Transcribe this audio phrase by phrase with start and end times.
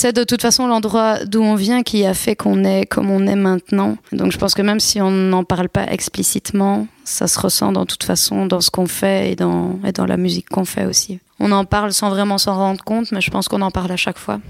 [0.00, 3.26] c'est de toute façon l'endroit d'où on vient qui a fait qu'on est comme on
[3.26, 3.98] est maintenant.
[4.12, 7.84] Donc je pense que même si on n'en parle pas explicitement, ça se ressent dans
[7.84, 11.20] toute façon dans ce qu'on fait et dans, et dans la musique qu'on fait aussi.
[11.38, 13.98] On en parle sans vraiment s'en rendre compte, mais je pense qu'on en parle à
[13.98, 14.40] chaque fois.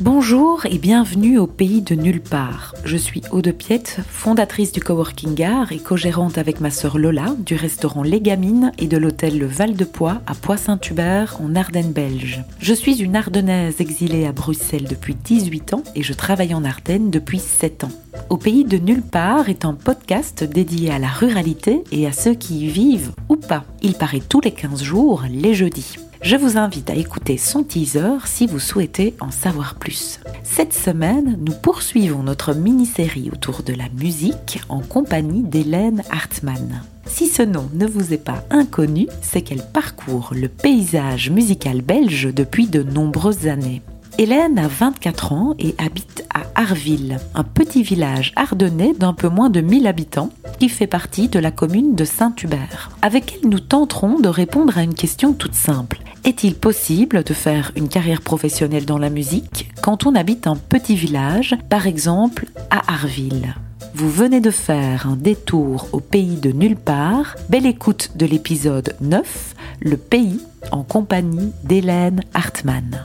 [0.00, 2.74] Bonjour et bienvenue au pays de nulle part.
[2.86, 7.54] Je suis Aude Piette, fondatrice du Coworking Art et co-gérante avec ma sœur Lola du
[7.54, 12.42] restaurant Les Gamines et de l'hôtel Le Val de Poix à Poix-Saint-Hubert en Ardennes belge.
[12.60, 17.10] Je suis une Ardennaise exilée à Bruxelles depuis 18 ans et je travaille en Ardennes
[17.10, 17.92] depuis 7 ans.
[18.30, 22.32] Au pays de nulle part est un podcast dédié à la ruralité et à ceux
[22.32, 23.64] qui y vivent ou pas.
[23.82, 25.98] Il paraît tous les 15 jours, les jeudis.
[26.22, 30.20] Je vous invite à écouter son teaser si vous souhaitez en savoir plus.
[30.42, 36.82] Cette semaine, nous poursuivons notre mini-série autour de la musique en compagnie d'Hélène Hartmann.
[37.06, 42.28] Si ce nom ne vous est pas inconnu, c'est qu'elle parcourt le paysage musical belge
[42.34, 43.80] depuis de nombreuses années.
[44.20, 49.48] Hélène a 24 ans et habite à Arville, un petit village ardennais d'un peu moins
[49.48, 52.90] de 1000 habitants qui fait partie de la commune de Saint-Hubert.
[53.00, 56.02] Avec elle, nous tenterons de répondre à une question toute simple.
[56.24, 60.96] Est-il possible de faire une carrière professionnelle dans la musique quand on habite un petit
[60.96, 63.54] village, par exemple à Arville
[63.92, 67.34] vous venez de faire un détour au pays de nulle part.
[67.48, 70.38] Belle écoute de l'épisode 9, Le pays,
[70.70, 73.04] en compagnie d'Hélène Hartmann.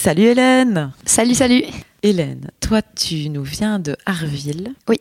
[0.00, 1.64] Salut Hélène Salut, salut
[2.04, 4.74] Hélène, toi tu nous viens de Arville.
[4.88, 5.00] Oui.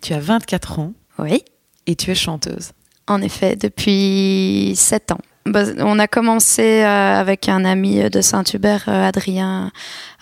[0.00, 0.92] Tu as 24 ans.
[1.18, 1.42] Oui.
[1.86, 2.70] Et tu es chanteuse.
[3.08, 5.18] En effet, depuis 7 ans.
[5.46, 9.70] Bah, on a commencé euh, avec un ami de Saint-Hubert, euh, Adrien,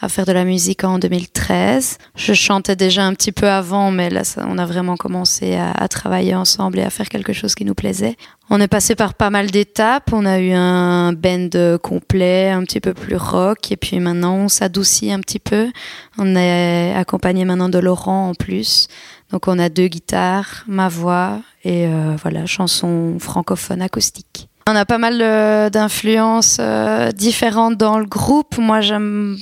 [0.01, 1.97] à faire de la musique en 2013.
[2.15, 6.35] Je chantais déjà un petit peu avant, mais là, on a vraiment commencé à, travailler
[6.35, 8.17] ensemble et à faire quelque chose qui nous plaisait.
[8.51, 10.11] On est passé par pas mal d'étapes.
[10.13, 14.49] On a eu un band complet, un petit peu plus rock, et puis maintenant, on
[14.49, 15.71] s'adoucit un petit peu.
[16.19, 18.89] On est accompagné maintenant de Laurent en plus.
[19.31, 24.49] Donc, on a deux guitares, ma voix et euh, voilà, chanson francophone acoustique.
[24.67, 28.57] On a pas mal euh, d'influences euh, différentes dans le groupe.
[28.57, 29.37] Moi, j'aime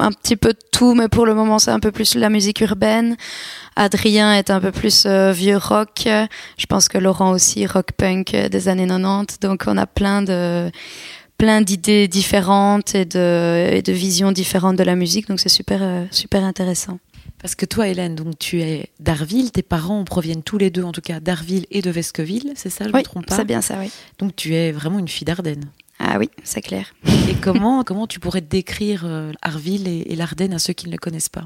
[0.00, 3.16] un petit peu tout, mais pour le moment, c'est un peu plus la musique urbaine.
[3.76, 6.08] Adrien est un peu plus euh, vieux rock.
[6.58, 9.38] Je pense que Laurent aussi, rock punk des années 90.
[9.38, 10.70] Donc, on a plein de
[11.38, 15.28] plein d'idées différentes et de, et de visions différentes de la musique.
[15.28, 16.98] Donc, c'est super, super intéressant.
[17.46, 20.90] Parce que toi, Hélène, donc tu es d'Arville, tes parents proviennent tous les deux, en
[20.90, 23.60] tout cas, d'Arville et de Vesqueville, c'est ça, je ne me trompe pas C'est bien
[23.60, 23.88] ça, oui.
[24.18, 25.66] Donc tu es vraiment une fille d'Ardenne.
[26.00, 26.92] Ah oui, c'est clair.
[27.30, 30.98] Et comment, comment tu pourrais décrire euh, Arville et, l'Ardenne à ceux qui ne le
[30.98, 31.44] connaissent pas?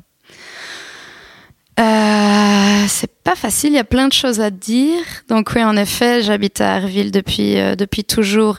[1.78, 5.04] Euh, c'est pas facile, il y a plein de choses à dire.
[5.28, 8.56] Donc oui, en effet, j'habite à Arville depuis, euh, depuis toujours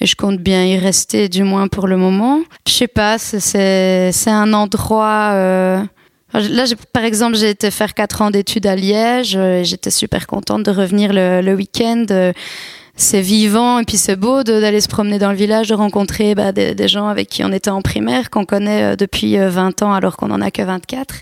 [0.00, 2.42] et je compte bien y rester, du moins pour le moment.
[2.68, 5.82] Je sais pas, c'est un endroit euh,
[6.40, 9.36] Là, par exemple, j'ai été faire quatre ans d'études à Liège.
[9.36, 12.04] Euh, j'étais super contente de revenir le, week-end.
[12.10, 12.32] Euh,
[12.96, 16.52] c'est vivant et puis c'est beau d'aller se promener dans le village, de rencontrer bah,
[16.52, 20.16] des, gens avec qui on était en primaire, qu'on connaît euh, depuis 20 ans alors
[20.16, 21.14] qu'on en a que 24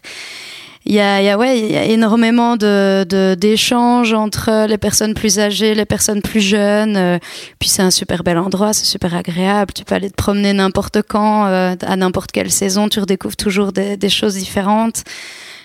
[0.86, 6.96] il y a, ouais, énormément d'échanges entre les personnes plus âgées, les personnes plus jeunes.
[6.96, 7.18] Euh,
[7.58, 9.72] puis c'est un super bel endroit, c'est super agréable.
[9.72, 13.72] Tu peux aller te promener n'importe quand, euh, à n'importe quelle saison, tu redécouvres toujours
[13.72, 15.04] des, choses différentes.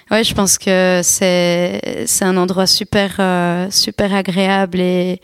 [0.10, 5.22] Ouais, je pense que c'est c'est un endroit super euh, super agréable et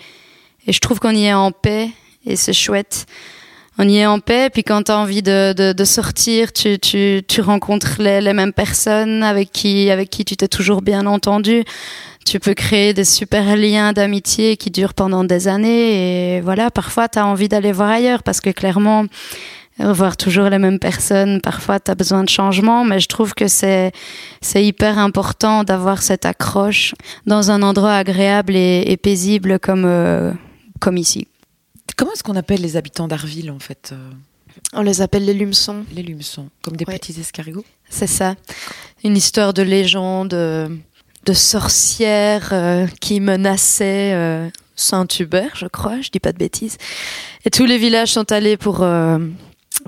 [0.67, 1.89] et je trouve qu'on y est en paix
[2.25, 3.05] et c'est chouette
[3.77, 4.49] on y est en paix.
[4.49, 8.33] Puis quand tu as envie de, de, de sortir, tu, tu, tu rencontres les, les,
[8.33, 11.63] mêmes personnes avec qui, avec qui tu t'es toujours bien entendu.
[12.25, 16.37] Tu peux créer des super liens d'amitié qui durent pendant des années.
[16.37, 19.05] Et voilà, parfois, tu as envie d'aller voir ailleurs parce que clairement,
[19.77, 22.83] voir toujours les mêmes personnes, parfois, tu as besoin de changement.
[22.83, 23.91] Mais je trouve que c'est,
[24.41, 26.95] c'est hyper important d'avoir cette accroche
[27.28, 30.31] dans un endroit agréable et, et paisible comme, euh,
[30.79, 31.28] comme ici.
[31.97, 34.11] Comment est-ce qu'on appelle les habitants d'Arville en fait euh
[34.73, 35.85] On les appelle les lumeçons.
[35.93, 38.35] Les lumeçons, comme des petits escargots C'est ça.
[39.03, 40.70] Une histoire de légende, euh,
[41.26, 46.78] de sorcière euh, qui menaçait Saint-Hubert, je crois, je dis pas de bêtises.
[47.46, 48.85] Et tous les villages sont allés pour,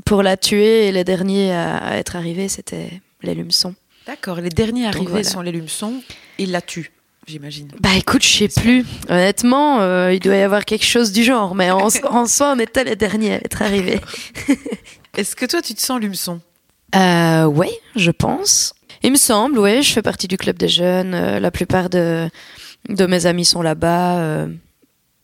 [0.06, 3.76] pour la tuer et les derniers à, être arrivés, c'était les lumeçons.
[4.06, 6.02] D'accord, les derniers arrivés sont les lumeçons,
[6.38, 6.92] ils la tuent
[7.28, 7.70] j'imagine.
[7.80, 8.86] Bah écoute, je sais plus.
[9.10, 11.90] Honnêtement, euh, il doit y avoir quelque chose du genre, mais en,
[12.28, 14.00] soi, on était les derniers à être arrivés.
[15.18, 16.42] Est-ce que toi, tu te sens lumeçon
[16.96, 18.74] euh, Oui, je pense.
[19.04, 21.12] Il me semble, oui, je fais partie du club des jeunes.
[21.12, 22.30] la plupart de,
[22.90, 24.48] de mes amis sont là-bas.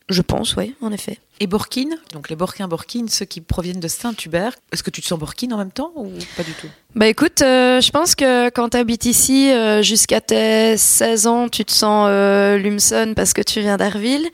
[0.10, 1.18] je pense, oui, en effet.
[1.40, 5.08] Et Borkin, donc les Borquins Borkin, ceux qui proviennent de Saint-Hubert, est-ce que tu te
[5.08, 6.68] sens Borkin en même temps ou pas du tout?
[6.96, 11.50] Bah écoute, euh, je pense que quand tu habites ici euh, jusqu'à tes 16 ans,
[11.50, 14.30] tu te sens euh, Lumson parce que tu viens d'Arville.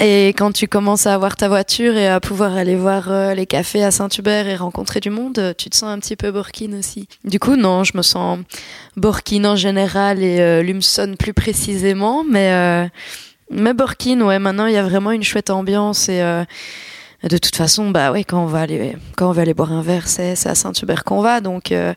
[0.00, 3.84] Et quand tu commences à avoir ta voiture et à pouvoir aller voir les cafés
[3.84, 7.06] à Saint-Hubert et rencontrer du monde, tu te sens un petit peu Borkin aussi.
[7.24, 8.38] Du coup, non, je me sens
[8.96, 12.88] Borkin en général et Lumson plus précisément, mais
[13.50, 16.44] mais Borkin, ouais, maintenant il y a vraiment une chouette ambiance et euh,
[17.22, 20.08] de toute façon, bah ouais, quand on va aller, quand va aller boire un verre,
[20.08, 21.94] c'est, à Saint-Hubert qu'on va, donc euh,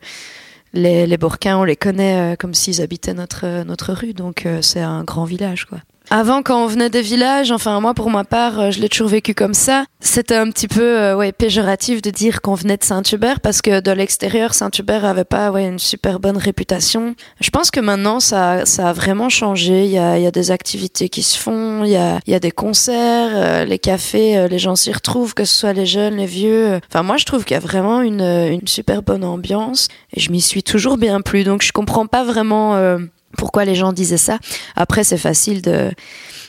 [0.74, 4.82] les, les Borquins, on les connaît euh, comme s'ils habitaient notre notre rue, donc c'est
[4.82, 5.80] un grand village, quoi.
[6.16, 9.08] Avant, quand on venait des villages, enfin moi pour ma part, euh, je l'ai toujours
[9.08, 9.86] vécu comme ça.
[10.00, 13.80] C'était un petit peu euh, ouais péjoratif de dire qu'on venait de Saint-Hubert parce que
[13.80, 17.16] de l'extérieur, Saint-Hubert avait pas ouais une super bonne réputation.
[17.42, 19.86] Je pense que maintenant ça ça a vraiment changé.
[19.86, 22.32] Il y a il y a des activités qui se font, il y a il
[22.32, 25.88] y a des concerts, euh, les cafés, les gens s'y retrouvent, que ce soit les
[25.88, 26.80] jeunes, les vieux.
[26.92, 30.30] Enfin moi je trouve qu'il y a vraiment une une super bonne ambiance et je
[30.30, 31.44] m'y suis toujours bien plu.
[31.44, 33.00] Donc je comprends pas vraiment
[33.38, 34.40] pourquoi les gens disaient ça.
[34.76, 35.92] Après, c'est facile de,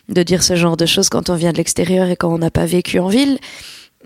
[0.08, 2.50] de dire ce genre de choses quand on vient de l'extérieur et quand on n'a
[2.50, 3.38] pas vécu en ville.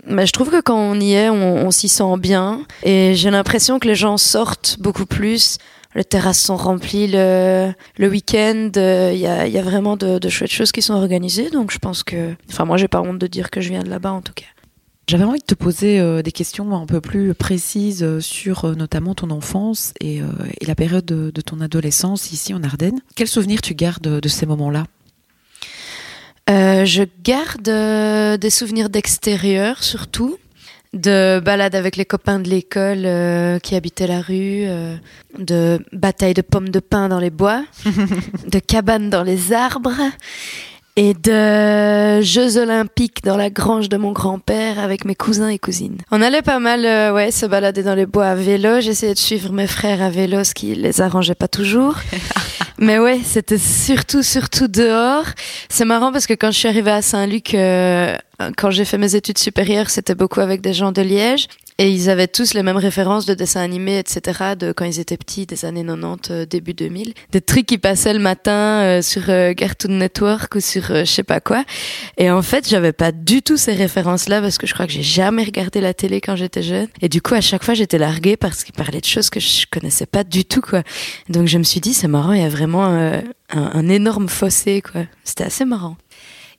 [0.07, 2.63] Mais je trouve que quand on y est, on, s'y sent bien.
[2.85, 5.59] Et j'ai l'impression que les gens sortent beaucoup plus.
[5.95, 8.71] Les terrasses sont remplies le, le week-end.
[8.77, 11.51] Il y, a, y a, vraiment de, de chouettes choses qui sont organisées.
[11.51, 12.35] Donc je pense que...
[12.49, 14.45] Enfin, moi, j'ai pas honte de dire que je viens de là-bas, en tout cas.
[15.09, 18.75] J'avais envie de te poser euh, des questions un peu plus précises euh, sur euh,
[18.75, 20.21] notamment ton enfance et,
[20.61, 23.01] la période de, ton adolescence ici en Ardennes.
[23.17, 24.85] Quels souvenirs tu gardes de ces moments-là?
[26.49, 30.37] Je garde des souvenirs d'extérieur surtout,
[30.93, 34.67] de balades avec les copains de l'école qui habitaient la rue,
[35.39, 37.65] de batailles de pommes de pin dans les bois,
[38.47, 40.01] de cabanes dans les arbres
[40.99, 45.99] et de Jeux olympiques dans la grange de mon grand-père avec mes cousins et cousines.
[46.11, 48.81] On allait pas mal euh, ouais, se balader dans les bois à vélo.
[48.81, 51.95] J'essayais de suivre mes frères à vélo, ce qui les arrangeait pas toujours.
[52.79, 55.27] Mais ouais, c'était surtout, surtout dehors.
[55.69, 58.17] C'est marrant parce que quand je suis arrivée à Saint-Luc, euh,
[58.57, 61.47] quand j'ai fait mes études supérieures, c'était beaucoup avec des gens de Liège.
[61.81, 65.17] Et ils avaient tous les mêmes références de dessins animés, etc., de quand ils étaient
[65.17, 67.15] petits, des années 90, euh, début 2000.
[67.31, 71.23] Des trucs qui passaient le matin euh, sur euh, Cartoon Network ou sur je sais
[71.23, 71.65] pas quoi.
[72.17, 75.05] Et en fait, j'avais pas du tout ces références-là parce que je crois que j'ai
[75.05, 76.89] jamais regardé la télé quand j'étais jeune.
[77.01, 79.67] Et du coup, à chaque fois, j'étais larguée parce qu'ils parlaient de choses que je
[79.71, 80.83] connaissais pas du tout, quoi.
[81.29, 84.83] Donc je me suis dit, c'est marrant, il y a vraiment un, un énorme fossé,
[84.83, 85.03] quoi.
[85.23, 85.97] C'était assez marrant.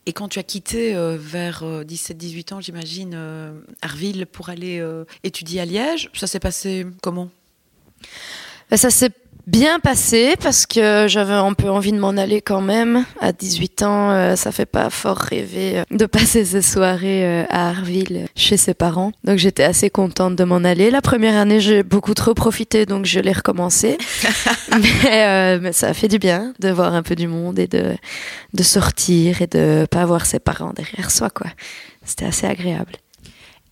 [0.09, 3.51] Et quand tu as quitté euh, vers 17-18 euh, ans, j'imagine, euh,
[3.83, 4.83] Arville pour aller
[5.23, 7.29] étudier à Liège, ça s'est passé comment?
[8.71, 9.11] Bah, Ça s'est
[9.49, 13.05] bien passé parce que j'avais un peu envie de m'en aller quand même.
[13.19, 17.43] À 18 ans, euh, ça fait pas fort rêver euh, de passer ces soirées euh,
[17.49, 19.11] à Arville chez ses parents.
[19.23, 20.91] Donc j'étais assez contente de m'en aller.
[20.91, 23.97] La première année, j'ai beaucoup trop profité, donc je l'ai recommencé.
[25.03, 27.95] mais, mais, ça a fait du bien de voir un peu du monde et de,
[28.53, 31.47] de sortir et de pas avoir ses parents derrière soi, quoi.
[32.05, 32.93] C'était assez agréable.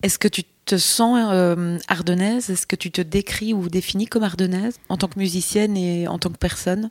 [0.02, 2.50] Est-ce que tu te sens euh, ardennaise?
[2.50, 6.18] Est-ce que tu te décris ou définis comme ardennaise en tant que musicienne et en
[6.18, 6.90] tant que personne?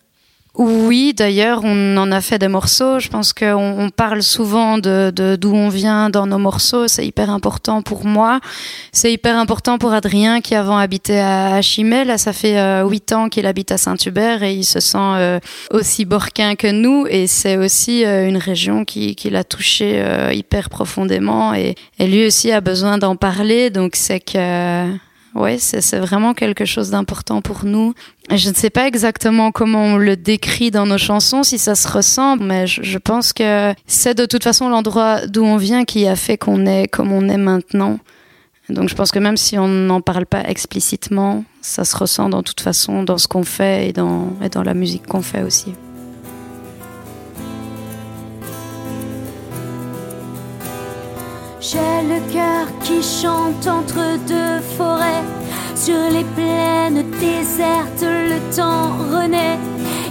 [0.57, 2.97] Oui, d'ailleurs, on en a fait des morceaux.
[2.99, 6.87] Je pense qu'on on parle souvent de d'où on vient dans nos morceaux.
[6.87, 8.40] C'est hyper important pour moi.
[8.92, 12.06] C'est hyper important pour Adrien qui avant habitait à Chimay.
[12.06, 15.40] Là, ça fait euh, huit ans qu'il habite à Saint-Hubert et il se sent euh,
[15.69, 17.06] aussi borquin que nous.
[17.07, 21.54] Et c'est aussi euh, une région qui, qui l'a touché hyper profondément.
[21.54, 23.69] Et, et lui aussi a besoin d'en parler.
[23.69, 24.87] Donc c'est que
[25.37, 27.94] oui, c'est vraiment quelque chose d'important pour nous.
[28.31, 31.87] Je ne sais pas exactement comment on le décrit dans nos chansons, si ça se
[31.87, 36.15] ressemble, mais je, pense que c'est de toute façon l'endroit d'où on vient qui a
[36.15, 37.99] fait qu'on est comme on est maintenant.
[38.69, 42.44] Donc je pense que même si on n'en parle pas explicitement, ça se ressent dans
[42.44, 45.73] toute façon dans ce qu'on fait et dans, et dans la musique qu'on fait aussi.
[51.59, 55.23] J'ai le cœur qui chante entre deux forêts.
[55.76, 59.57] Sur les plaines désertes, le temps renaît.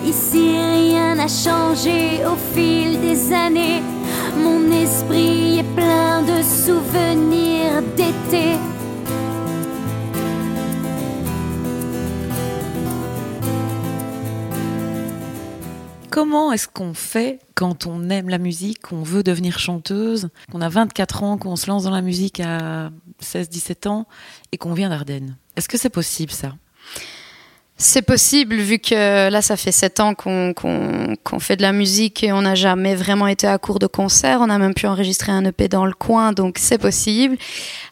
[0.04, 3.80] Ici, rien n'a changé au fil des années.
[4.36, 8.56] Mon esprit est plein de souvenirs d'été.
[16.16, 20.70] Comment est-ce qu'on fait quand on aime la musique, qu'on veut devenir chanteuse, qu'on a
[20.70, 22.90] 24 ans, qu'on se lance dans la musique à
[23.22, 24.06] 16-17 ans
[24.50, 26.54] et qu'on vient d'Ardennes Est-ce que c'est possible ça?
[27.78, 30.54] C'est possible vu que là ça fait sept ans qu'on
[31.38, 34.38] fait de la musique et on n'a jamais vraiment été à court de concert.
[34.40, 37.36] On a même pu enregistrer un EP dans le coin, donc c'est possible.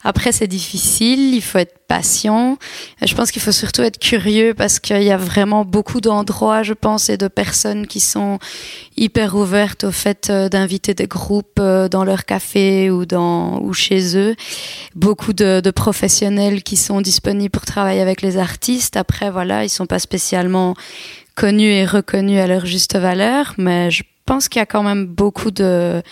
[0.02, 2.56] Après c'est difficile, il faut être patient.
[3.04, 6.72] Je pense qu'il faut surtout être curieux parce qu'il y a vraiment beaucoup d'endroits, je
[6.72, 8.38] pense, et de personnes qui sont
[8.96, 13.04] hyper ouvertes au fait euh, d'inviter des groupes euh, dans leur café ou
[13.72, 14.34] chez eux.
[14.94, 18.96] Beaucoup de, professionnels qui sont disponibles pour travailler avec les artistes.
[18.96, 20.74] Après voilà, sont pas spécialement
[21.34, 25.06] connus et reconnus à leur juste valeur, mais je pense qu'il y a quand même
[25.06, 26.02] beaucoup de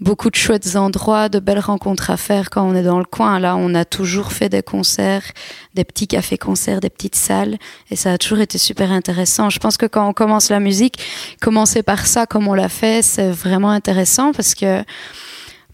[0.00, 3.38] beaucoup de chouettes endroits, de belles rencontres à faire quand on est dans le coin.
[3.38, 5.24] Là, on a toujours fait des concerts,
[5.74, 7.58] des petits cafés-concerts, des petites salles,
[7.90, 9.50] et ça a toujours été super intéressant.
[9.50, 11.00] Je pense que quand on commence la musique,
[11.40, 14.84] commencer par ça, comme on l'a fait, c'est vraiment intéressant parce que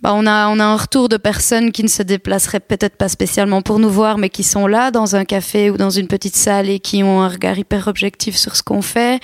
[0.05, 3.09] bah, on, a, on a un retour de personnes qui ne se déplaceraient peut-être pas
[3.09, 6.37] spécialement pour nous voir, mais qui sont là dans un café ou dans une petite
[6.37, 9.19] salle et qui ont un regard hyper objectif sur ce qu'on fait.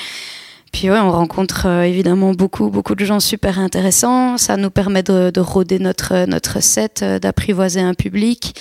[0.72, 4.38] Puis ouais, on rencontre euh, évidemment beaucoup, beaucoup de gens super intéressants.
[4.38, 8.58] Ça nous permet de, de rôder notre, notre set, euh, d'apprivoiser un public.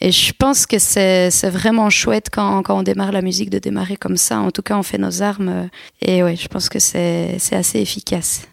[0.00, 3.96] Et je pense que c'est vraiment chouette quand, quand on démarre la musique de démarrer
[3.96, 4.40] comme ça.
[4.40, 5.48] En tout cas, on fait nos armes.
[5.48, 5.66] Euh,
[6.02, 8.48] et ouais, je pense que c'est assez efficace.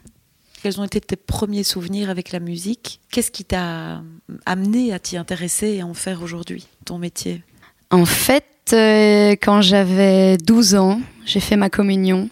[0.61, 2.99] Quels ont été tes premiers souvenirs avec la musique?
[3.11, 4.03] Qu'est-ce qui t'a
[4.45, 7.41] amené à t'y intéresser et à en faire aujourd'hui, ton métier?
[7.89, 12.29] En fait, euh, quand j'avais 12 ans, j'ai fait ma communion.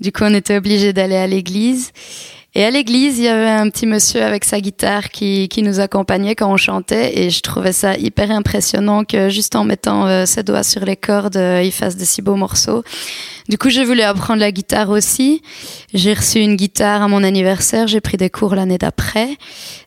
[0.00, 1.92] Du coup, on était obligé d'aller à l'église.
[2.54, 5.80] Et à l'église, il y avait un petit monsieur avec sa guitare qui, qui nous
[5.80, 10.26] accompagnait quand on chantait et je trouvais ça hyper impressionnant que juste en mettant euh,
[10.26, 12.84] ses doigts sur les cordes, euh, il fasse de si beaux morceaux.
[13.48, 15.40] Du coup, j'ai voulu apprendre la guitare aussi.
[15.94, 19.30] J'ai reçu une guitare à mon anniversaire, j'ai pris des cours l'année d'après.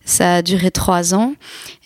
[0.04, 1.34] Ça a duré trois ans.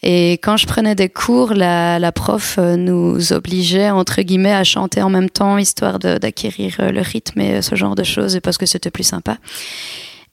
[0.01, 4.63] Et quand je prenais des cours, la, la prof euh, nous obligeait, entre guillemets, à
[4.63, 8.65] chanter en même temps, histoire d'acquérir le rythme et ce genre de choses, parce que
[8.65, 9.37] c'était plus sympa.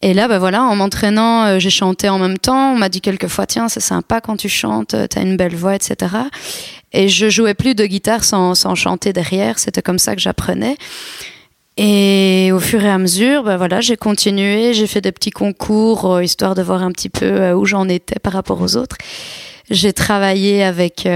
[0.03, 2.73] Et là, bah voilà, en m'entraînant, euh, j'ai chanté en même temps.
[2.73, 5.75] On m'a dit quelquefois, tiens, c'est sympa quand tu chantes, euh, t'as une belle voix,
[5.75, 6.15] etc.
[6.93, 9.59] Et je jouais plus de guitare sans, sans chanter derrière.
[9.59, 10.77] C'était comme ça que j'apprenais.
[11.79, 16.15] Et au fur et à mesure, bah voilà, j'ai continué, j'ai fait des petits concours,
[16.15, 18.97] euh, histoire de voir un petit peu où j'en étais par rapport aux autres.
[19.71, 21.09] J'ai travaillé avec,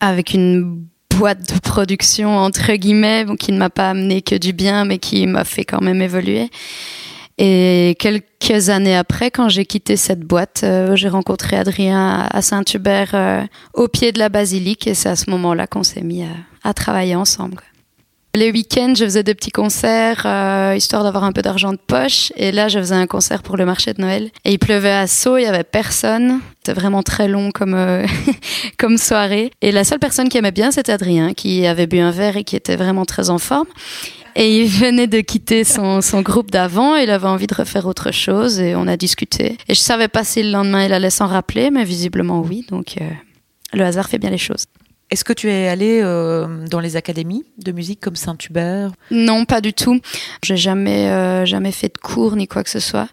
[0.00, 0.82] avec une
[1.16, 5.28] boîte de production, entre guillemets, qui ne m'a pas amené que du bien, mais qui
[5.28, 6.50] m'a fait quand même évoluer.
[7.38, 13.10] Et quelques années après, quand j'ai quitté cette boîte, euh, j'ai rencontré Adrien à Saint-Hubert
[13.14, 16.24] euh, au pied de la basilique et c'est à ce moment-là qu'on s'est mis
[16.62, 17.60] à, travailler ensemble.
[18.36, 22.32] Les week-ends, je faisais des petits concerts, euh, histoire d'avoir un peu d'argent de poche.
[22.36, 24.30] Et là, je faisais un concert pour le marché de Noël.
[24.44, 26.40] Et il pleuvait à saut, il y avait personne.
[26.56, 27.76] C'était vraiment très long comme,
[28.78, 29.52] comme soirée.
[29.60, 32.42] Et la seule personne qui aimait bien, c'était Adrien, qui avait bu un verre et
[32.42, 33.68] qui était vraiment très en forme.
[34.36, 38.10] Et il venait de quitter son, son groupe d'avant, il avait envie de refaire autre
[38.10, 39.58] chose et on a discuté.
[39.68, 42.96] Et je savais pas si le lendemain il allait s'en rappeler, mais visiblement oui, donc
[43.00, 43.08] euh,
[43.72, 44.64] le hasard fait bien les choses.
[45.10, 48.90] Est-ce que tu es allé euh, dans les académies de musique comme Saint-Hubert?
[49.12, 50.00] Non, pas du tout.
[50.42, 53.08] J'ai jamais, euh, jamais fait de cours ni quoi que ce soit.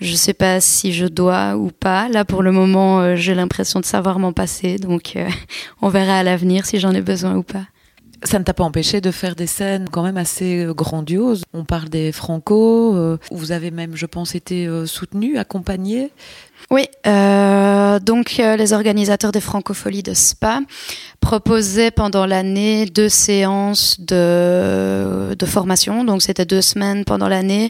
[0.00, 2.08] Je sais pas si je dois ou pas.
[2.08, 5.14] Là, pour le moment, j'ai l'impression de savoir m'en passer, donc
[5.80, 7.64] on verra à l'avenir si j'en ai besoin ou pas.
[8.24, 11.44] Ça ne t'a pas empêché de faire des scènes quand même assez euh, grandioses.
[11.52, 16.12] On parle des Franco, euh, vous avez même, je pense, été euh, soutenu, accompagné.
[16.70, 20.60] Oui, euh, donc euh, les organisateurs des Francopholies de Spa
[21.20, 26.04] proposaient pendant l'année deux séances de, formation.
[26.04, 27.68] Donc c'était deux semaines pendant l'année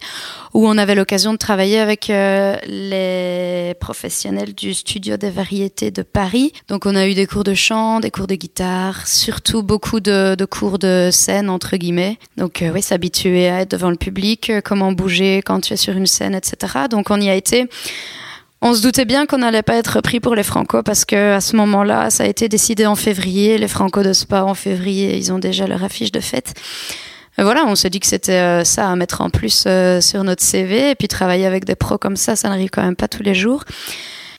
[0.54, 6.02] où on avait l'occasion de travailler avec euh, les professionnels du studio des variétés de
[6.02, 6.52] Paris.
[6.68, 10.36] Donc on a eu des cours de chant, des cours de guitare, surtout beaucoup de,
[10.36, 12.18] de cours de scène entre guillemets.
[12.36, 16.06] Donc oui, s'habituer à être devant le public, comment bouger quand tu es sur une
[16.06, 16.84] scène, etc.
[16.90, 17.68] Donc on y a été.
[18.64, 21.40] On se doutait bien qu'on n'allait pas être pris pour les Franco parce que à
[21.40, 23.58] ce moment-là, ça a été décidé en février.
[23.58, 26.54] Les Franco de Spa en février, ils ont déjà leur affiche de fête.
[27.38, 30.22] Et voilà, on s'est dit que c'était euh, ça à mettre en plus euh, sur
[30.22, 33.08] notre CV et puis travailler avec des pros comme ça, ça n'arrive quand même pas
[33.08, 33.64] tous les jours.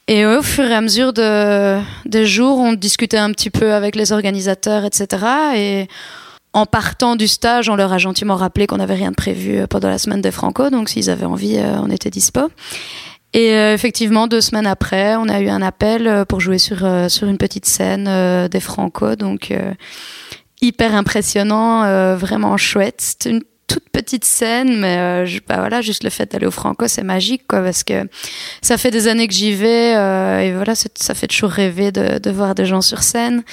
[0.07, 3.97] Et au fur et à mesure de, des jours, on discutait un petit peu avec
[3.97, 5.25] les organisateurs, etc.
[5.55, 5.87] Et
[6.53, 9.67] en partant du stage, on leur a gentiment rappelé qu'on n'avait rien de prévu euh,
[9.67, 12.49] pendant la semaine des Franco, donc s'ils avaient envie, on était dispo.
[13.33, 16.85] Et euh, effectivement, deux semaines après, on a eu un appel euh, pour jouer sur,
[16.85, 19.15] euh, sur une petite scène des Franco.
[19.15, 19.53] Donc,
[20.61, 23.01] hyper impressionnant, vraiment chouette.
[23.01, 27.03] C'était une toute petite scène, mais bah voilà, juste le fait d'aller au Franco, c'est
[27.03, 28.07] magique, quoi, parce que
[28.61, 29.91] ça fait des années que j'y vais,
[30.45, 33.43] et voilà, ça fait toujours rêver de, de, voir des gens sur scène.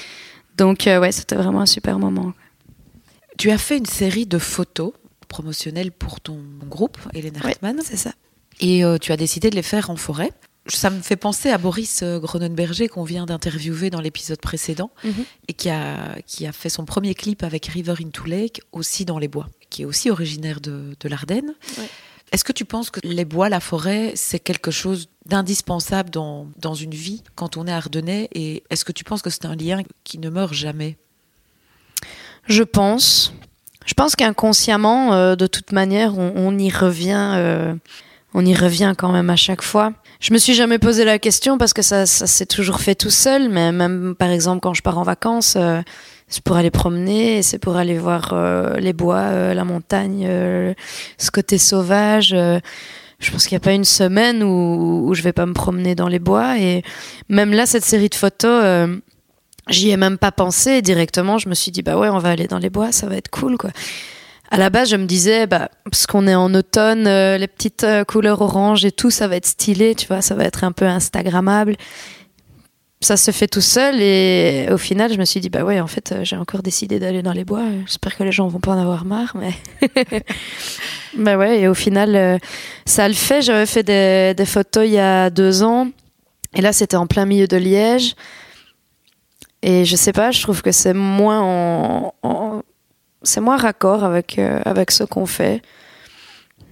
[0.57, 2.33] Donc, ouais, c'était vraiment un super moment
[3.39, 4.93] Tu as fait une série de photos
[5.29, 7.81] promotionnelles pour ton groupe, Hélène Hartmann?
[7.83, 8.13] c'est ça.
[8.61, 10.33] Et euh, tu as décidé de les faire en forêt.
[10.67, 15.25] Ça me fait penser à Boris euh, Gronenberger qu'on vient d'interviewer dans l'épisode précédent Mhm.
[15.49, 19.19] et qui a, qui a fait son premier clip avec River into Lake aussi dans
[19.19, 21.55] les bois, qui est aussi originaire de, de l'Ardenne.
[21.79, 21.89] Ouais.
[22.33, 26.75] Est-ce que tu penses que les bois, la forêt, c'est quelque chose d'indispensable dans, dans
[26.75, 28.29] une vie quand on est ardennais?
[28.35, 30.97] Et est-ce que tu penses que c'est un lien qui ne meurt jamais?
[32.47, 33.33] Je pense.
[33.87, 37.33] Je pense qu'inconsciemment, euh, de toute manière, on, on y revient.
[37.37, 37.75] euh,
[38.35, 39.93] on y revient quand même à chaque fois.
[40.21, 43.11] Je me suis jamais posé la question parce que ça, ça s'est toujours fait tout
[43.11, 43.49] seul.
[43.49, 45.81] Mais même par exemple quand je pars en vacances, euh,
[46.29, 50.29] c'est pour aller promener, c'est pour aller voir euh, les bois, euh, la montagne,
[51.19, 52.31] ce côté sauvage.
[52.31, 55.95] je pense qu'il n'y a pas une semaine où, où je vais pas me promener
[55.95, 56.59] dans les bois.
[56.59, 56.83] Et
[57.29, 58.99] même là, cette série de photos.
[59.69, 61.39] J'y ai même pas pensé directement.
[61.39, 63.29] Je me suis dit bah ouais, on va aller dans les bois, ça va être
[63.29, 63.71] cool quoi.
[64.51, 67.85] À la base, je me disais bah parce qu'on est en automne, euh, les petites
[67.85, 70.73] euh, couleurs orange et tout, ça va être stylé, tu vois, ça va être un
[70.73, 71.77] peu instagrammable.
[73.03, 75.87] Ça se fait tout seul et au final, je me suis dit bah ouais, en
[75.87, 77.63] fait, euh, j'ai encore décidé d'aller dans les bois.
[77.87, 79.55] J'espère que les gens vont pas en avoir marre, mais
[81.17, 81.61] bah ouais.
[81.61, 82.41] Et au final,
[82.85, 83.43] ça le fait.
[83.43, 85.89] J'avais fait des, photos il y a deux ans
[86.55, 88.17] et là, c'était en plein milieu de Liège.
[89.63, 92.15] Et je sais pas, je trouve que c'est moins en-
[93.23, 95.63] c'est moins raccord avec euh, avec ce qu'on fait.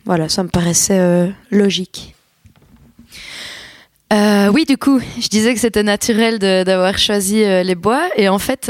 [0.04, 2.14] Voilà, ça me paraissait euh, logique.
[4.12, 8.08] Euh, oui, du coup, je disais que c'était naturel d'avoir choisi les bois.
[8.16, 8.68] Et en fait,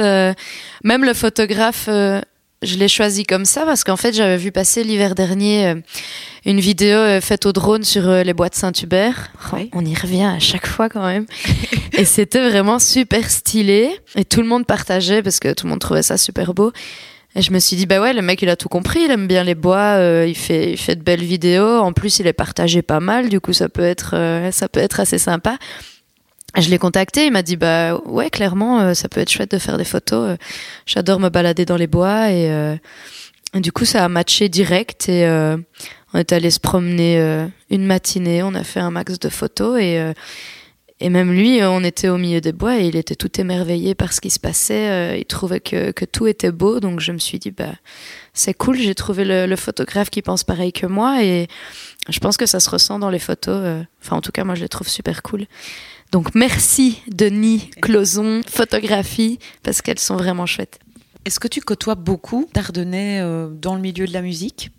[0.82, 5.14] même le photographe, je l'ai choisi comme ça parce qu'en fait, j'avais vu passer l'hiver
[5.14, 5.76] dernier
[6.44, 9.30] une vidéo faite au drone sur les bois de Saint-Hubert.
[9.37, 9.70] Oh, Oui.
[9.75, 11.26] On y revient à chaque fois quand même.
[11.92, 13.97] et c'était vraiment super stylé.
[14.16, 16.73] Et tout le monde partageait parce que tout le monde trouvait ça super beau.
[17.38, 19.28] Et je me suis dit, bah ouais, le mec, il a tout compris, il aime
[19.28, 21.78] bien les bois, euh, il, fait, il fait de belles vidéos.
[21.78, 24.80] En plus, il est partagé pas mal, du coup, ça peut être, euh, ça peut
[24.80, 25.56] être assez sympa.
[26.56, 29.58] Je l'ai contacté, il m'a dit, bah ouais, clairement, euh, ça peut être chouette de
[29.58, 30.36] faire des photos.
[30.84, 32.32] J'adore me balader dans les bois.
[32.32, 32.76] Et,
[33.54, 35.08] et du coup, ça a matché direct.
[35.08, 35.25] Et
[36.13, 39.78] on est allé se promener une matinée, on a fait un max de photos.
[39.80, 40.02] Et,
[41.00, 43.95] et même lui, euh, on était au milieu des bois et il était tout émerveillé
[43.95, 44.89] par ce qui se passait.
[44.91, 46.80] euh, il trouvait que, que tout était beau.
[46.80, 47.73] Donc je me suis dit, bah,
[48.34, 51.23] c'est cool, j'ai trouvé le, le photographe qui pense pareil que moi.
[51.23, 51.47] Et
[52.08, 53.61] je pense que ça se ressent dans les photos.
[53.63, 55.47] euh, Enfin, en tout cas, moi, je les trouve super cool.
[56.11, 60.78] Donc merci, Denis Closon, photographie, parce qu'elles sont vraiment chouettes.
[61.25, 63.21] Est-ce que tu côtoies beaucoup d'Ardennais
[63.61, 64.71] dans le milieu de la musique?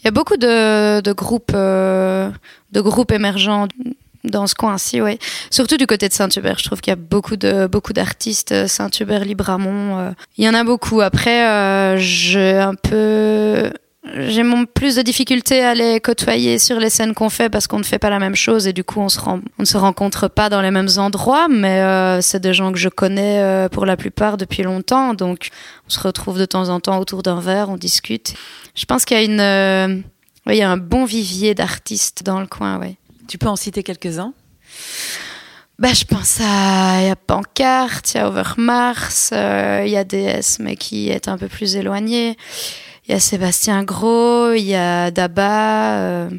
[0.00, 2.30] Il y a beaucoup de, de groupes, euh,
[2.72, 3.66] de groupes émergents
[4.24, 5.18] dans ce coin-ci, ouais.
[5.50, 8.66] Surtout du côté de Saint-Hubert, je trouve qu'il y a beaucoup de beaucoup d'artistes euh,
[8.66, 9.98] Saint-Hubert, Libramont.
[9.98, 11.00] euh, il y en a beaucoup.
[11.00, 13.70] Après, euh, j'ai un peu
[14.16, 17.78] j'ai mon plus de difficultés à les côtoyer sur les scènes qu'on fait parce qu'on
[17.78, 19.78] ne fait pas la même chose et du coup on se rend, on ne se
[19.78, 23.68] rencontre pas dans les mêmes endroits mais euh, c'est des gens que je connais euh,
[23.68, 25.48] pour la plupart depuis longtemps donc
[25.86, 28.34] on se retrouve de temps en temps autour d'un verre on discute
[28.74, 30.00] je pense qu'il y a une euh,
[30.46, 32.96] il y a un bon vivier d'artistes dans le coin ouais
[33.28, 34.32] Tu peux en citer quelques-uns?
[35.78, 39.96] Bah, je pense à il y a Pancarte, il y a Overmars, euh, il y
[39.96, 42.36] a DS mais qui est un peu plus éloigné.
[43.08, 46.30] Il y a Sébastien Gros, il y a Daba, euh,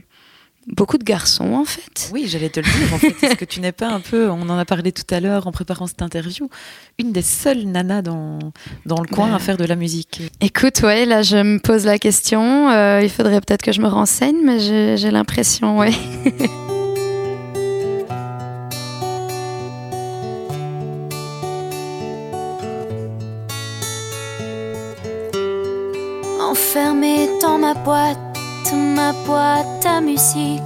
[0.68, 2.10] beaucoup de garçons en fait.
[2.14, 2.94] Oui, j'allais te le dire.
[2.94, 5.20] En fait, est-ce que tu n'es pas un peu, on en a parlé tout à
[5.20, 6.50] l'heure en préparant cette interview,
[6.98, 8.40] une des seules nanas dans,
[8.86, 9.36] dans le coin Bah.
[9.36, 12.70] à faire de la musique Écoute, ouais, là je me pose la question.
[12.72, 15.92] euh, il faudrait peut-être que je me renseigne, mais j'ai j'ai l'impression, ouais.
[27.58, 30.62] ma boîte, ma boîte à musique.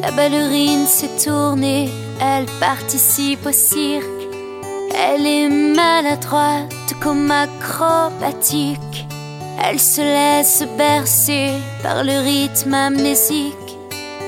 [0.00, 1.90] La ballerine s'est tournée,
[2.20, 4.06] elle participe au cirque.
[4.94, 9.06] Elle est maladroite comme acrobatique.
[9.62, 11.50] Elle se laisse bercer
[11.82, 13.54] par le rythme amnésique.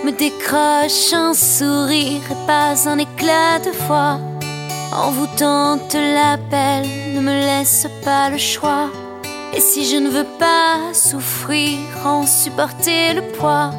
[0.04, 4.18] Me décroche un sourire et pas un éclat de voix.
[4.92, 8.90] Envoûtante l'appel, ne me laisse pas le choix.
[9.56, 13.70] Et si je ne veux pas souffrir, en supporter le poids,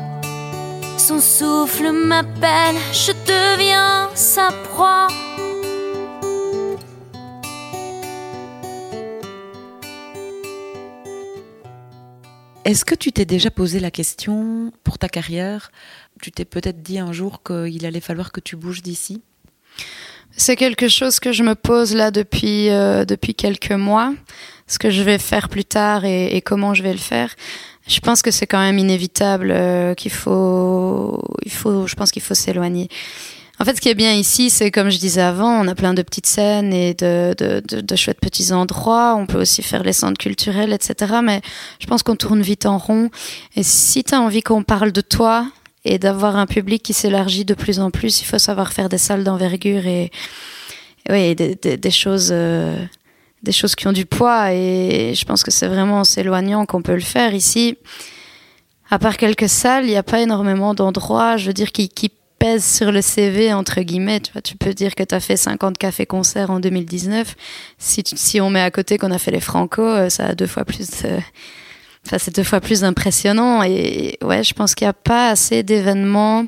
[0.97, 5.07] son souffle m'appelle, je deviens sa proie.
[12.63, 15.71] Est-ce que tu t'es déjà posé la question pour ta carrière?
[16.21, 19.21] Tu t'es peut-être dit un jour qu'il allait falloir que tu bouges d'ici?
[20.37, 24.13] C'est quelque chose que je me pose là depuis, euh, depuis quelques mois.
[24.67, 27.33] Ce que je vais faire plus tard et, comment je vais le faire.
[27.87, 32.23] Je pense que c'est quand même inévitable euh, qu'il faut, il faut, je pense qu'il
[32.23, 32.89] faut s'éloigner.
[33.59, 35.93] En fait, ce qui est bien ici, c'est comme je disais avant, on a plein
[35.93, 39.15] de petites scènes et de, de, de, chouettes petits endroits.
[39.15, 41.19] On peut aussi faire les centres culturels, etc.
[41.23, 41.41] Mais
[41.79, 43.09] je pense qu'on tourne vite en rond.
[43.55, 45.47] Et si tu as envie qu'on parle de toi
[45.85, 48.97] et d'avoir un public qui s'élargit de plus en plus, il faut savoir faire des
[48.97, 50.11] salles d'envergure et,
[51.07, 52.29] des, des choses.
[52.31, 52.75] Euh,
[53.45, 56.81] des choses qui ont du poids et je pense que c'est vraiment en s'éloignant qu'on
[56.81, 57.77] peut le faire ici.
[58.89, 61.89] À part quelques salles, il n'y a pas énormément d'endroits, je veux dire, qui,
[62.37, 64.19] pèsent sur le CV, entre guillemets.
[64.19, 67.33] Tu, vois, tu peux dire que tu as fait 50 cafés-concerts en 2019.
[67.77, 70.45] Si, si on met à côté qu'on a fait les Franco, euh, ça a deux
[70.45, 70.85] fois plus
[72.05, 73.63] Enfin, c'est deux fois plus impressionnant.
[73.63, 76.45] Et ouais, je pense qu'il n'y a pas assez d'événements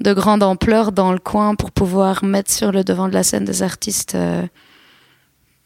[0.00, 3.46] de grande ampleur dans le coin pour pouvoir mettre sur le devant de la scène
[3.46, 4.42] des artistes euh,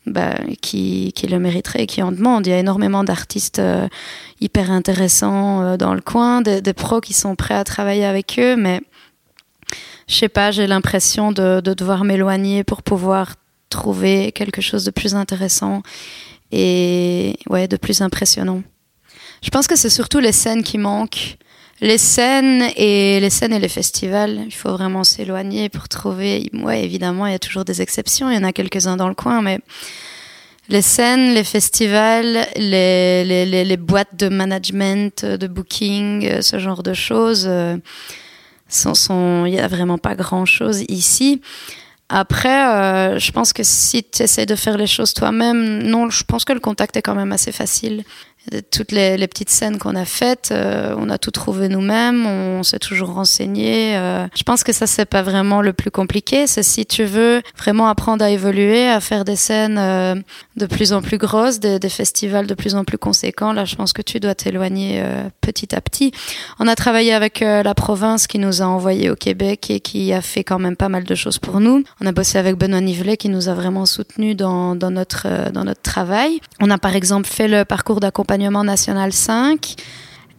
[0.06, 2.46] bah, qui, qui, le mériteraient et qui en demandent.
[2.46, 3.86] Il y a énormément d'artistes euh,
[4.40, 8.38] hyper intéressants euh, dans le coin, des, des, pros qui sont prêts à travailler avec
[8.38, 8.80] eux, mais
[10.08, 13.36] je sais pas, j'ai l'impression de, de, devoir m'éloigner pour pouvoir
[13.68, 15.82] trouver quelque chose de plus intéressant
[16.50, 18.62] et ouais, de plus impressionnant.
[19.42, 21.36] Je pense que c'est surtout les scènes qui manquent
[21.80, 26.50] les scènes et les scènes et les festivals, il faut vraiment s'éloigner pour trouver.
[26.52, 28.30] Ouais, évidemment, il y a toujours des exceptions.
[28.30, 29.60] Il y en a quelques-uns dans le coin, mais
[30.68, 37.76] les scènes, les festivals, les, boîtes de management, de booking, ce genre de choses, euh,
[39.46, 41.40] il y a vraiment pas grand-chose ici.
[42.08, 46.24] Après, euh, je pense que si tu essaies de faire les choses toi-même, non, je
[46.24, 48.04] pense que le contact est quand même assez facile
[48.70, 52.62] toutes les, les, petites scènes qu'on a faites, euh, on a tout trouvé nous-mêmes, on
[52.62, 53.96] s'est toujours renseigné.
[53.96, 54.26] Euh.
[54.34, 56.46] je pense que ça c'est pas vraiment le plus compliqué.
[56.46, 60.14] C'est si tu veux vraiment apprendre à évoluer, à faire des scènes euh,
[60.56, 63.52] de plus en plus grosses, des, des, festivals de plus en plus conséquents.
[63.52, 65.02] Là, je pense que tu dois t'éloigner
[65.42, 66.12] petit à petit.
[66.58, 70.22] On a travaillé avec la province qui nous a envoyé au Québec et qui a
[70.22, 71.84] fait quand même pas mal de choses pour nous.
[72.00, 75.64] On a bossé avec Benoît Nivelet qui nous a vraiment soutenus dans, dans notre dans
[75.64, 76.40] notre travail.
[76.60, 79.76] On a par exemple fait le parcours d'accompagnement national 5.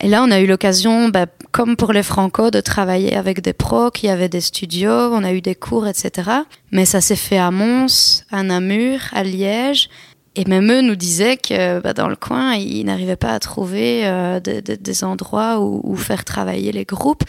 [0.04, 3.54] Et là, on a eu l'occasion, bah, comme pour les Franco, de travailler avec des
[3.54, 6.30] pros qui avaient des studios, on a eu des cours, etc.
[6.72, 9.90] Mais ça s'est fait à Mons, à Namur, à Liège.
[10.36, 14.02] Et même eux nous disaient que bah, dans le coin, ils n'arrivaient pas à trouver
[14.06, 17.24] euh, des endroits où, faire travailler les groupes.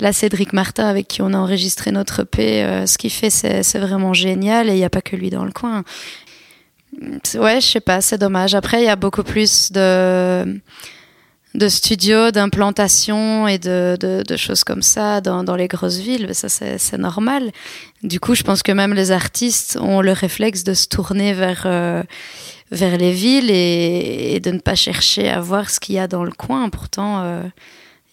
[0.00, 3.78] Là, Cédric Martin, avec qui on a enregistré notre EP, euh, ce qu'il fait, c'est
[3.78, 5.84] vraiment génial et il n'y a pas que lui dans le coin.
[7.34, 8.54] Ouais, je sais pas, c'est dommage.
[8.54, 10.60] Après, il y a beaucoup plus de,
[11.54, 16.34] de studios, d'implantations et de, de, choses comme ça dans, dans les grosses villes.
[16.34, 17.50] Ça, c'est normal.
[18.02, 21.62] Du coup, je pense que même les artistes ont le réflexe de se tourner vers,
[21.66, 22.02] euh,
[22.70, 26.24] vers les villes et, de ne pas chercher à voir ce qu'il y a dans
[26.24, 26.68] le coin.
[26.68, 27.42] Pourtant, euh,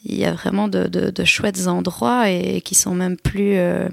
[0.05, 3.57] il y a vraiment de, de, de, chouettes endroits et, qui sont même plus...
[3.57, 3.88] Euh,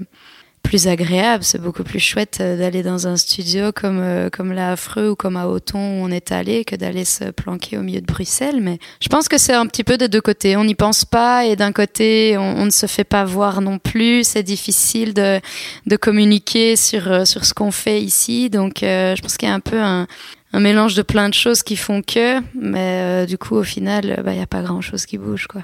[0.61, 1.43] plus agréable.
[1.43, 5.11] C'est beaucoup plus chouette euh, d'aller dans un studio comme, euh, comme là à Freux
[5.11, 8.05] ou comme à Auton où on est allé que d'aller se planquer au milieu de
[8.05, 8.61] Bruxelles.
[8.61, 10.55] Mais je pense que c'est un petit peu des deux côtés.
[10.57, 14.23] On n'y pense pas et d'un côté, on, ne se fait pas voir non plus.
[14.23, 15.39] C'est difficile de,
[15.87, 18.49] de communiquer sur, euh, sur ce qu'on fait ici.
[18.49, 20.07] Donc, je pense qu'il y a un peu un,
[20.53, 24.37] mélange de plein de choses qui font que, mais du coup, au final, bah, il
[24.37, 25.63] n'y a pas grand chose qui bouge, quoi.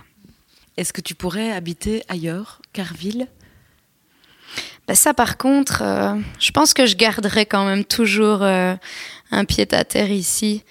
[0.78, 3.28] Est-ce que tu pourrais habiter ailleurs, Carville?
[4.88, 8.74] Ben ça, par contre, euh, je pense que je garderai quand même toujours euh,
[9.32, 10.64] un pied à terre ici.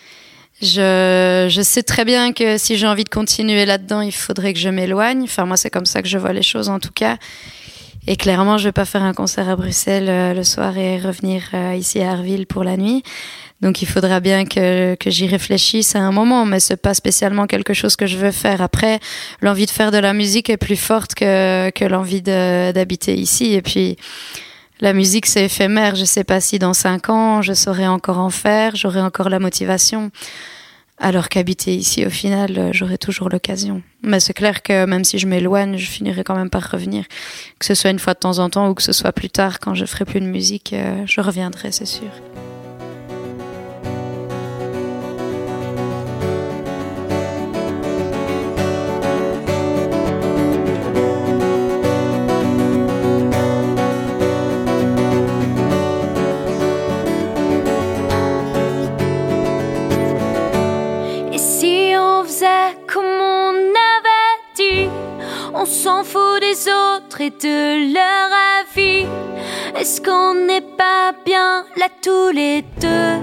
[0.63, 4.59] Je, je sais très bien que si j'ai envie de continuer là-dedans, il faudrait que
[4.59, 5.25] je m'éloigne.
[5.25, 7.19] Enfin, moi, c'est comme ça que je vois les choses, en tout cas.
[8.07, 11.43] Et clairement, je vais pas faire un concert à Bruxelles euh, le soir et revenir
[11.75, 13.03] ici à Arville pour la nuit.
[13.63, 17.47] Donc il faudra bien que, que j'y réfléchisse à un moment, mais c'est pas spécialement
[17.47, 18.61] quelque chose que je veux faire.
[18.61, 19.01] Après,
[19.41, 23.55] l'envie de faire de la musique est plus forte que, que l'envie d'habiter ici.
[23.55, 23.97] Et puis,
[24.81, 25.95] la musique, c'est éphémère.
[25.95, 29.39] Je sais pas si dans cinq ans, je saurai encore en faire, j'aurai encore la
[29.39, 30.11] motivation.
[30.99, 33.83] Alors qu'habiter ici, au final, j'aurai toujours l'occasion.
[34.03, 37.05] Mais c'est clair que même si je m'éloigne, je finirai quand même par revenir.
[37.59, 39.61] Que ce soit une fois de temps en temps ou que ce soit plus tard,
[39.61, 42.09] quand je ferai plus de musique, euh, je reviendrai, c'est sûr.
[65.67, 68.29] S'en fout des autres et de leur
[68.61, 69.07] avis.
[69.77, 73.21] Est-ce qu'on n'est pas bien là tous les deux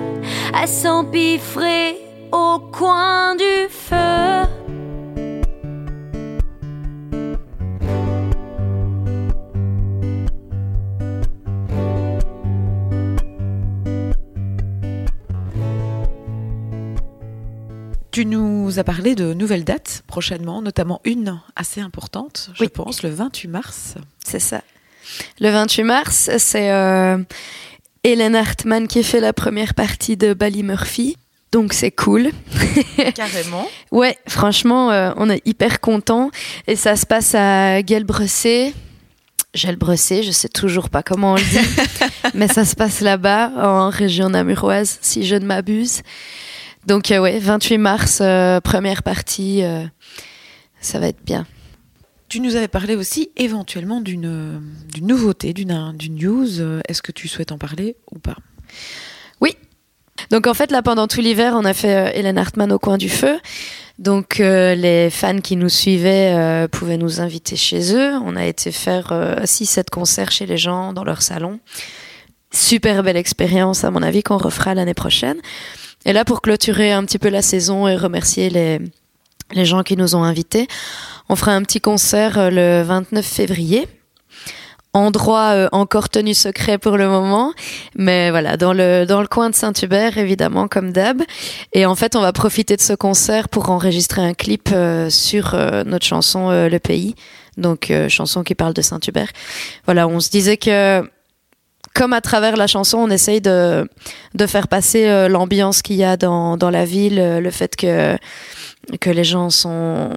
[0.54, 1.98] à s'empiffrer
[2.32, 4.63] au coin du feu?
[18.14, 23.10] Tu nous as parlé de nouvelles dates prochainement, notamment une assez importante, je pense, le
[23.10, 23.96] 28 mars.
[24.24, 24.62] C'est ça.
[25.40, 27.18] Le 28 mars, c'est euh,
[28.04, 31.18] Hélène Hartmann qui fait la première partie de Bally Murphy.
[31.52, 32.30] Donc c'est cool.
[33.16, 33.68] Carrément.
[33.92, 36.30] ouais, franchement, euh, on est hyper content.
[36.68, 38.76] Et ça se passe à Gelbrecé.
[39.56, 41.68] Gelbrecé, je sais toujours pas comment on le dit.
[42.36, 46.04] mais ça se passe là-bas, en région namuroise, si je ne m'abuse.
[46.86, 49.84] Donc euh, ouais, 28 mars, euh, première partie, euh,
[50.82, 51.46] ça va être bien.
[52.28, 56.62] Tu nous avais parlé aussi éventuellement d'une d'une nouveauté, d'une d'une news.
[56.88, 58.38] Est-ce que tu souhaites en parler ou pas?
[59.40, 59.56] Oui.
[60.32, 63.10] Donc en fait là pendant tout l'hiver, on a fait Hélène Hartmann au coin du
[63.10, 63.40] feu.
[64.00, 68.14] Donc les fans qui nous suivaient pouvaient nous inviter chez eux.
[68.26, 71.60] On a été faire 6-7 concerts chez les gens dans leur salon.
[72.50, 75.40] Super belle expérience à mon avis qu'on refera l'année prochaine.
[76.06, 78.80] Et là, pour clôturer un petit peu la saison et remercier les,
[79.54, 80.68] les gens qui nous ont invités,
[81.30, 83.88] on fera un petit concert euh, le 29 février.
[84.96, 87.54] Endroit euh, encore tenu secret pour le moment,
[87.96, 91.24] mais voilà, dans le, dans le coin de Saint-Hubert, évidemment, comme d'hab.
[91.72, 95.56] Et en fait, on va profiter de ce concert pour enregistrer un clip euh, sur
[95.86, 97.16] notre chanson Le Pays,
[97.58, 99.30] donc chanson qui parle de Saint-Hubert.
[99.86, 101.04] Voilà, on se disait que
[101.94, 103.88] comme à travers la chanson, on essaye de,
[104.34, 107.76] de faire passer euh, l'ambiance qu'il y a dans, dans la ville, euh, le fait
[107.76, 108.18] que,
[109.00, 110.10] que les gens sont,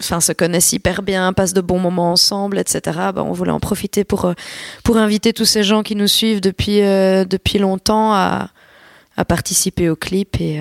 [0.00, 2.98] enfin, se connaissent hyper bien, passent de bons moments ensemble, etc.
[3.14, 4.34] Ben, on voulait en profiter pour, euh,
[4.84, 8.50] pour inviter tous ces gens qui nous suivent depuis, depuis longtemps à,
[9.16, 10.60] à participer au clip et,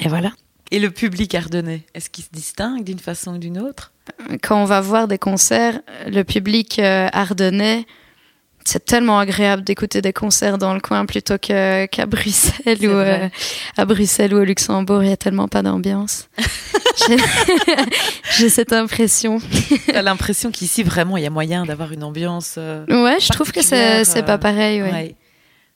[0.00, 0.32] et voilà.
[0.70, 3.92] Et le public ardennais, est-ce qu'il se distingue d'une façon ou d'une autre?
[4.42, 7.86] Quand on va voir des concerts, le public ardennais,
[8.64, 13.28] c'est tellement agréable d'écouter des concerts dans le coin plutôt qu'à Bruxelles ou euh,
[13.76, 15.02] à Bruxelles ou au Luxembourg.
[15.02, 16.28] Il y a tellement pas d'ambiance.
[18.38, 19.38] J'ai cette impression.
[19.86, 22.56] T'as l'impression qu'ici vraiment il y a moyen d'avoir une ambiance.
[22.58, 24.82] Euh, ouais, je trouve que c'est pas pareil.
[24.82, 24.92] Ouais.
[24.92, 25.16] ouais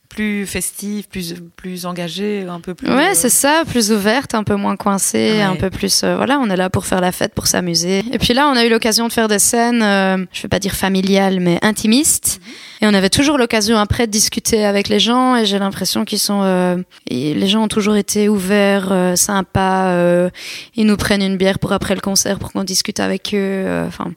[0.08, 2.88] plus festive, plus plus engagée, un peu plus.
[2.88, 6.02] Ouais, c'est ça, plus ouverte, un peu moins coincée, un peu plus.
[6.02, 8.04] Euh, voilà, on est là pour faire la fête, pour s'amuser.
[8.12, 10.58] Et puis là, on a eu l'occasion de faire des scènes, euh, je vais pas
[10.58, 12.40] dire familiales, mais intimistes.
[12.40, 12.52] Mhm.
[12.82, 15.36] Et on avait toujours l'occasion après de discuter avec les gens.
[15.36, 16.76] Et j'ai l'impression qu'ils sont, euh,
[17.08, 20.30] les gens ont toujours été ouverts, sympas.
[20.76, 23.84] ils nous prennent une bière pour après le concert pour qu'on discute avec eux.
[23.86, 24.12] Enfin.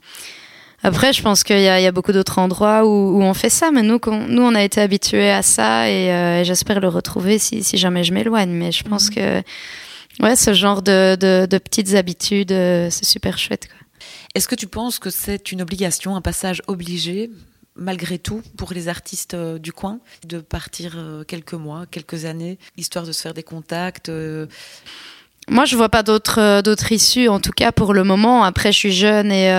[0.83, 3.71] Après, je pense qu'il y, y, a beaucoup d'autres endroits où, où, on fait ça,
[3.71, 7.63] mais nous, nous, on a été habitués à ça et, euh, j'espère le retrouver si,
[7.63, 8.51] si jamais je m'éloigne.
[8.51, 9.15] Mais je pense mhm.
[9.15, 9.43] que
[10.23, 13.67] ouais, ce genre de, de, de petites habitudes, euh, c'est super chouette.
[14.35, 17.29] Est-ce que tu penses que c'est une obligation, un passage obligé
[17.75, 23.05] malgré tout, pour les artistes euh, du coin, de partir quelques mois, quelques années, histoire
[23.05, 24.11] de se faire des contacts
[25.49, 28.43] Moi, je vois pas d'autres d'autres issues, en tout cas pour le moment.
[28.43, 29.49] Après, je suis jeune et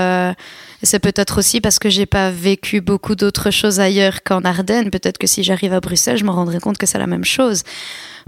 [0.82, 4.90] c'est peut-être aussi parce que j'ai pas vécu beaucoup d'autres choses ailleurs qu'en Ardennes.
[4.90, 7.64] Peut-être que si j'arrive à Bruxelles, je me rendrai compte que c'est la même chose.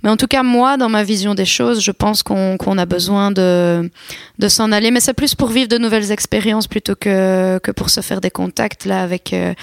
[0.03, 3.31] Mais en tout cas, moi, dans ma vision des choses, je pense qu'on a besoin
[3.31, 3.90] de,
[4.38, 4.90] de s'en aller.
[4.90, 8.31] Mais c'est plus pour vivre de nouvelles expériences plutôt que, que pour se faire des
[8.31, 9.55] contacts là avec, euh,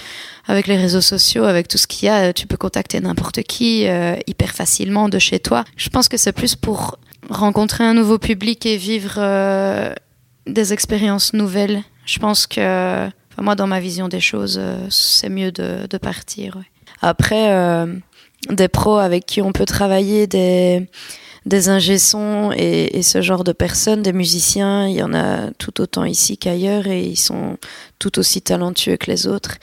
[0.46, 2.32] avec les réseaux sociaux, avec tout ce qu'il y a.
[2.32, 5.64] Tu peux contacter n'importe qui euh, hyper facilement de chez toi.
[5.76, 6.96] Je pense que c'est plus pour
[7.30, 9.94] rencontrer un nouveau public et vivre euh,
[10.46, 13.08] des expériences nouvelles je pense que,
[13.40, 16.58] moi, dans ma vision des choses, euh, c'est mieux de, de partir.
[17.02, 17.86] Après, euh,
[18.50, 20.88] des pros avec qui on peut travailler, des,
[21.46, 25.80] des ingé-sons et, et, ce genre de personnes, des musiciens, il y en a tout
[25.80, 27.58] autant ici qu'ailleurs et ils sont
[28.00, 29.56] tout aussi talentueux que les autres.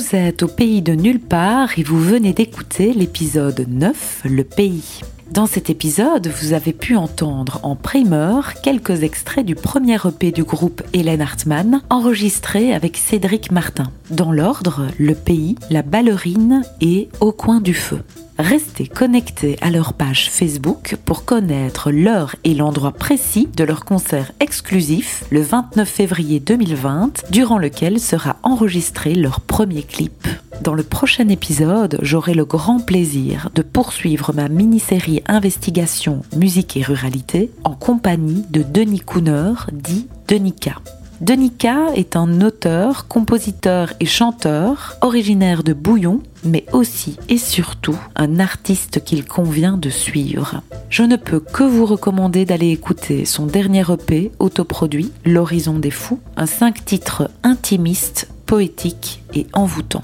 [0.00, 5.02] Vous êtes au pays de nulle part et vous venez d'écouter l'épisode 9, Le pays.
[5.30, 10.42] Dans cet épisode, vous avez pu entendre en primeur quelques extraits du premier EP du
[10.42, 13.92] groupe Hélène Hartmann, enregistré avec Cédric Martin.
[14.10, 18.00] Dans l'ordre, Le pays, La ballerine et Au coin du feu.
[18.40, 24.32] Restez connectés à leur page Facebook pour connaître l'heure et l'endroit précis de leur concert
[24.40, 30.26] exclusif le 29 février 2020, durant lequel sera enregistré leur premier clip.
[30.62, 36.82] Dans le prochain épisode, j'aurai le grand plaisir de poursuivre ma mini-série Investigation, musique et
[36.82, 40.76] ruralité en compagnie de Denis Cooner, dit Denika.
[41.20, 48.40] Denika est un auteur, compositeur et chanteur originaire de Bouillon, mais aussi et surtout un
[48.40, 50.62] artiste qu'il convient de suivre.
[50.88, 56.20] Je ne peux que vous recommander d'aller écouter son dernier EP autoproduit, L'horizon des fous,
[56.38, 60.02] un cinq titres intimiste, poétique et envoûtant.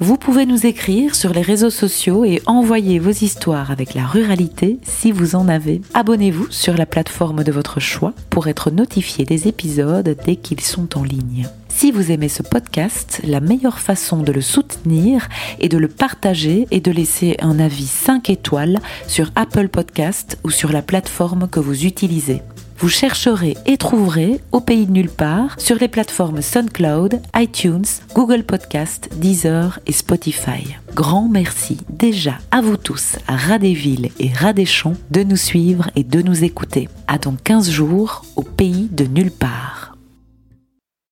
[0.00, 4.78] Vous pouvez nous écrire sur les réseaux sociaux et envoyer vos histoires avec la ruralité
[4.84, 5.80] si vous en avez.
[5.92, 10.96] Abonnez-vous sur la plateforme de votre choix pour être notifié des épisodes dès qu'ils sont
[10.96, 11.48] en ligne.
[11.68, 16.68] Si vous aimez ce podcast, la meilleure façon de le soutenir est de le partager
[16.70, 21.58] et de laisser un avis 5 étoiles sur Apple Podcast ou sur la plateforme que
[21.58, 22.42] vous utilisez.
[22.78, 28.44] Vous chercherez et trouverez Au pays de nulle part sur les plateformes SoundCloud, iTunes, Google
[28.44, 30.76] Podcast, Deezer et Spotify.
[30.94, 36.22] Grand merci déjà à vous tous, à Radéville et Radéchon, de nous suivre et de
[36.22, 36.88] nous écouter.
[37.08, 39.87] À dans 15 jours au pays de nulle part.